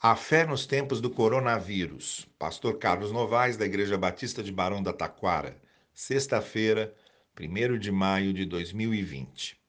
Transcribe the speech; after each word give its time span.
A 0.00 0.14
fé 0.14 0.46
nos 0.46 0.64
tempos 0.64 1.00
do 1.00 1.10
coronavírus. 1.10 2.28
Pastor 2.38 2.78
Carlos 2.78 3.10
Novaes, 3.10 3.56
da 3.56 3.66
Igreja 3.66 3.98
Batista 3.98 4.44
de 4.44 4.52
Barão 4.52 4.80
da 4.80 4.92
Taquara. 4.92 5.60
Sexta-feira, 5.92 6.94
1 7.36 7.76
de 7.80 7.90
maio 7.90 8.32
de 8.32 8.44
2020. 8.44 9.60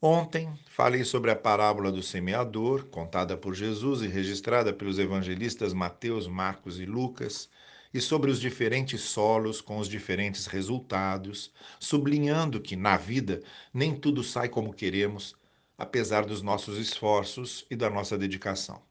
Ontem 0.00 0.56
falei 0.70 1.02
sobre 1.02 1.32
a 1.32 1.36
parábola 1.36 1.90
do 1.90 2.00
semeador, 2.00 2.84
contada 2.90 3.36
por 3.36 3.52
Jesus 3.56 4.02
e 4.02 4.06
registrada 4.06 4.72
pelos 4.72 5.00
evangelistas 5.00 5.72
Mateus, 5.72 6.28
Marcos 6.28 6.78
e 6.78 6.86
Lucas, 6.86 7.50
e 7.92 8.00
sobre 8.00 8.30
os 8.30 8.40
diferentes 8.40 9.00
solos 9.00 9.60
com 9.60 9.78
os 9.78 9.88
diferentes 9.88 10.46
resultados, 10.46 11.52
sublinhando 11.80 12.60
que 12.60 12.76
na 12.76 12.96
vida 12.96 13.42
nem 13.74 13.98
tudo 13.98 14.22
sai 14.22 14.48
como 14.48 14.72
queremos, 14.72 15.34
apesar 15.76 16.24
dos 16.24 16.40
nossos 16.40 16.78
esforços 16.78 17.66
e 17.68 17.74
da 17.74 17.90
nossa 17.90 18.16
dedicação. 18.16 18.88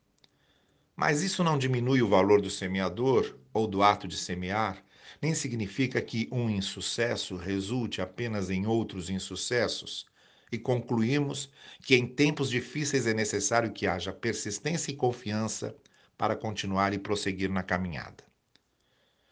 Mas 1.00 1.22
isso 1.22 1.46
não 1.46 1.58
diminui 1.58 2.02
o 2.02 2.10
valor 2.10 2.42
do 2.42 2.50
semeador 2.50 3.38
ou 3.54 3.66
do 3.66 3.82
ato 3.82 4.06
de 4.06 4.18
semear, 4.18 4.84
nem 5.22 5.34
significa 5.34 6.02
que 6.02 6.28
um 6.30 6.50
insucesso 6.50 7.38
resulte 7.38 8.02
apenas 8.02 8.50
em 8.50 8.68
outros 8.68 9.10
insucessos. 9.10 10.06
E 10.52 10.58
concluímos 10.58 11.50
que 11.86 11.96
em 11.96 12.06
tempos 12.06 12.50
difíceis 12.50 13.08
é 13.08 13.14
necessário 13.14 13.72
que 13.72 13.88
haja 13.88 14.12
persistência 14.12 14.92
e 14.92 14.96
confiança 14.98 15.74
para 16.18 16.36
continuar 16.36 16.94
e 16.94 17.00
prosseguir 17.00 17.50
na 17.50 17.64
caminhada. 17.64 18.26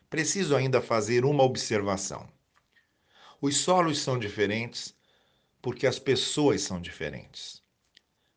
Preciso 0.09 0.55
ainda 0.55 0.81
fazer 0.81 1.25
uma 1.25 1.43
observação. 1.43 2.29
Os 3.41 3.57
solos 3.57 3.99
são 3.99 4.17
diferentes 4.17 4.95
porque 5.61 5.85
as 5.85 5.99
pessoas 5.99 6.61
são 6.61 6.79
diferentes. 6.79 7.61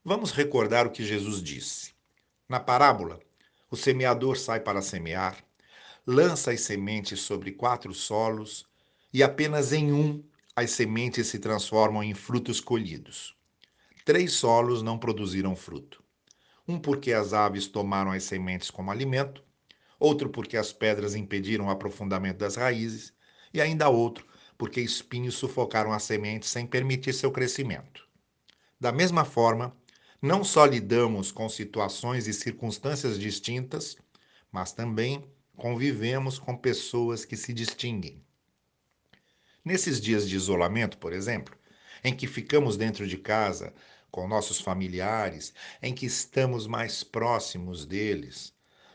Vamos 0.05 0.33
recordar 0.33 0.85
o 0.85 0.91
que 0.91 1.05
Jesus 1.05 1.41
disse. 1.41 2.00
Na 2.51 2.59
parábola, 2.59 3.21
o 3.71 3.77
semeador 3.77 4.37
sai 4.37 4.59
para 4.59 4.83
semear, 4.83 5.37
lança 6.05 6.51
as 6.51 6.63
sementes 6.63 7.21
sobre 7.21 7.53
quatro 7.53 7.95
solos 7.95 8.67
e 9.13 9.23
apenas 9.23 9.73
em 9.73 9.93
um 9.93 10.21
as 10.57 10.73
sementes 10.73 11.29
se 11.29 11.39
transformam 11.39 12.03
em 12.03 12.13
frutos 12.13 12.61
colhidos. 12.61 13.37
Três 14.05 14.33
solos 14.33 14.83
não 14.83 14.99
produziram 14.99 15.55
fruto. 15.55 16.03
Um 16.67 16.77
porque 16.77 17.13
as 17.13 17.33
aves 17.33 17.69
tomaram 17.69 18.11
as 18.11 18.25
sementes 18.25 18.69
como 18.69 18.91
alimento, 18.91 19.45
outro 19.97 20.29
porque 20.29 20.57
as 20.57 20.73
pedras 20.73 21.15
impediram 21.15 21.67
o 21.67 21.71
aprofundamento 21.71 22.39
das 22.39 22.57
raízes, 22.57 23.13
e 23.55 23.61
ainda 23.61 23.89
outro 23.89 24.27
porque 24.59 24.81
espinhos 24.81 25.37
sufocaram 25.37 25.93
as 25.93 26.03
sementes 26.03 26.49
sem 26.49 26.67
permitir 26.67 27.13
seu 27.13 27.31
crescimento. 27.31 28.09
Da 28.81 28.91
mesma 28.91 29.25
forma, 29.25 29.73
não 30.23 30.45
só 30.45 30.67
lidamos 30.67 31.33
com 31.33 31.49
situações 31.49 32.27
e 32.27 32.35
circunstâncias 32.35 33.19
distintas, 33.19 33.97
mas 34.53 34.71
também 34.73 35.25
convivemos 35.57 36.39
com 36.39 36.55
pessoas 36.55 37.25
que 37.25 37.37
se 37.37 37.55
distinguem. 37.55 38.23
Nesses 39.65 40.01
dias 40.01 40.29
de 40.29 40.37
isolamento, 40.37 40.99
por 40.99 41.13
exemplo, 41.13 41.57
em 42.05 42.15
que 42.15 42.27
ficamos 42.27 42.77
dentro 42.77 43.07
de 43.07 43.17
casa 43.17 43.73
com 44.11 44.29
nossos 44.29 44.61
familiares, 44.61 45.55
em 45.81 45.95
que 45.95 46.05
estamos 46.05 46.67
mais 46.67 47.03
próximos 47.03 47.87
deles, 47.87 48.53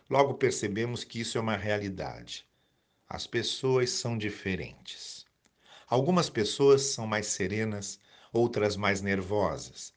logo 0.10 0.36
percebemos 0.36 1.04
que 1.04 1.22
isso 1.22 1.38
é 1.38 1.42
uma 1.42 1.56
realidade. 1.56 2.46
As 3.08 3.26
pessoas 3.26 3.92
são 3.92 4.18
diferentes. 4.18 5.26
Algumas 5.88 6.30
pessoas 6.30 6.82
são 6.82 7.08
mais 7.08 7.28
serenas, 7.28 8.00
outras 8.34 8.76
mais 8.76 9.02
nervosas. 9.02 9.94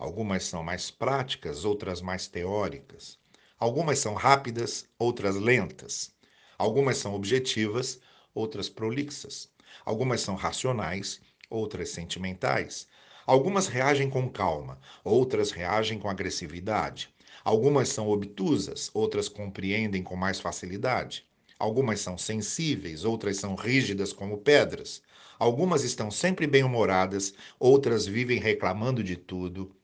Algumas 0.00 0.44
são 0.44 0.64
mais 0.64 0.90
práticas, 0.90 1.62
outras 1.66 2.00
mais 2.00 2.26
teóricas. 2.26 3.18
Algumas 3.58 3.98
são 3.98 4.14
rápidas, 4.14 4.88
outras 4.98 5.36
lentas. 5.36 6.10
Algumas 6.56 6.96
são 6.96 7.14
objetivas, 7.14 8.00
outras 8.34 8.70
prolixas. 8.70 9.52
Algumas 9.84 10.22
são 10.22 10.36
racionais, 10.36 11.20
outras 11.50 11.90
sentimentais. 11.90 12.88
Algumas 13.26 13.66
reagem 13.66 14.08
com 14.08 14.26
calma, 14.30 14.80
outras 15.04 15.50
reagem 15.50 15.98
com 15.98 16.08
agressividade. 16.08 17.14
Algumas 17.44 17.90
são 17.90 18.08
obtusas, 18.08 18.90
outras 18.94 19.28
compreendem 19.28 20.02
com 20.02 20.16
mais 20.16 20.40
facilidade. 20.40 21.26
Algumas 21.58 22.00
são 22.00 22.16
sensíveis, 22.16 23.04
outras 23.04 23.36
são 23.36 23.54
rígidas 23.54 24.14
como 24.14 24.38
pedras. 24.38 25.02
Algumas 25.38 25.84
estão 25.84 26.10
sempre 26.10 26.46
bem-humoradas, 26.46 27.34
outras 27.58 28.06
vivem 28.06 28.40
reclamando 28.40 29.04
de 29.04 29.14
tudo 29.14 29.76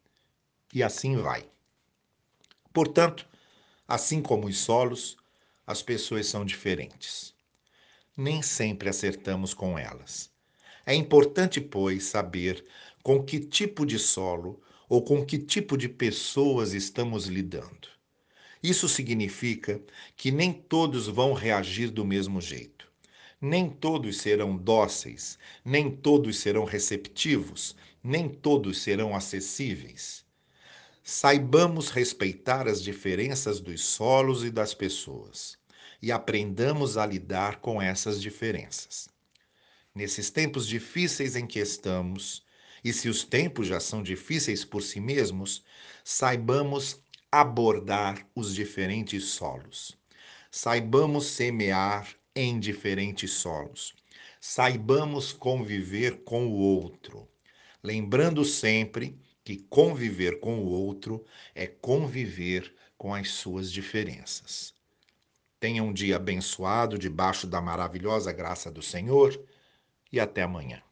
e 0.76 0.82
assim 0.82 1.16
vai. 1.16 1.42
Portanto, 2.70 3.26
assim 3.88 4.20
como 4.20 4.46
os 4.46 4.58
solos, 4.58 5.16
as 5.66 5.80
pessoas 5.80 6.26
são 6.26 6.44
diferentes. 6.44 7.34
Nem 8.14 8.42
sempre 8.42 8.90
acertamos 8.90 9.54
com 9.54 9.78
elas. 9.78 10.30
É 10.84 10.94
importante, 10.94 11.62
pois, 11.62 12.04
saber 12.04 12.62
com 13.02 13.24
que 13.24 13.40
tipo 13.40 13.86
de 13.86 13.98
solo 13.98 14.60
ou 14.86 15.02
com 15.02 15.24
que 15.24 15.38
tipo 15.38 15.78
de 15.78 15.88
pessoas 15.88 16.74
estamos 16.74 17.24
lidando. 17.24 17.88
Isso 18.62 18.86
significa 18.86 19.80
que 20.14 20.30
nem 20.30 20.52
todos 20.52 21.06
vão 21.06 21.32
reagir 21.32 21.90
do 21.90 22.04
mesmo 22.04 22.38
jeito. 22.38 22.86
Nem 23.40 23.70
todos 23.70 24.18
serão 24.18 24.54
dóceis, 24.54 25.38
nem 25.64 25.90
todos 25.90 26.38
serão 26.38 26.64
receptivos, 26.64 27.74
nem 28.04 28.28
todos 28.28 28.82
serão 28.82 29.16
acessíveis 29.16 30.25
saibamos 31.08 31.88
respeitar 31.88 32.66
as 32.66 32.82
diferenças 32.82 33.60
dos 33.60 33.84
solos 33.84 34.42
e 34.42 34.50
das 34.50 34.74
pessoas 34.74 35.56
e 36.02 36.10
aprendamos 36.10 36.98
a 36.98 37.06
lidar 37.06 37.60
com 37.60 37.80
essas 37.80 38.20
diferenças. 38.20 39.08
Nesses 39.94 40.30
tempos 40.30 40.66
difíceis 40.66 41.36
em 41.36 41.46
que 41.46 41.60
estamos, 41.60 42.44
e 42.82 42.92
se 42.92 43.08
os 43.08 43.22
tempos 43.22 43.68
já 43.68 43.78
são 43.78 44.02
difíceis 44.02 44.64
por 44.64 44.82
si 44.82 44.98
mesmos, 44.98 45.64
saibamos 46.02 47.00
abordar 47.30 48.26
os 48.34 48.52
diferentes 48.52 49.26
solos. 49.26 49.96
Saibamos 50.50 51.26
semear 51.26 52.08
em 52.34 52.58
diferentes 52.58 53.30
solos. 53.30 53.94
Saibamos 54.40 55.32
conviver 55.32 56.24
com 56.24 56.48
o 56.48 56.56
outro, 56.58 57.28
lembrando 57.80 58.44
sempre 58.44 59.16
que 59.46 59.58
conviver 59.70 60.40
com 60.40 60.58
o 60.58 60.66
outro 60.66 61.24
é 61.54 61.68
conviver 61.68 62.74
com 62.98 63.14
as 63.14 63.30
suas 63.30 63.70
diferenças. 63.70 64.74
Tenha 65.60 65.84
um 65.84 65.92
dia 65.92 66.16
abençoado 66.16 66.98
debaixo 66.98 67.46
da 67.46 67.60
maravilhosa 67.60 68.32
graça 68.32 68.72
do 68.72 68.82
Senhor 68.82 69.40
e 70.10 70.18
até 70.18 70.42
amanhã. 70.42 70.82